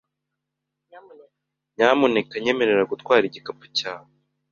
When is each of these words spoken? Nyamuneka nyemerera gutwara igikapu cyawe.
Nyamuneka 1.75 2.35
nyemerera 2.43 2.89
gutwara 2.91 3.23
igikapu 3.27 3.65
cyawe. 3.77 4.09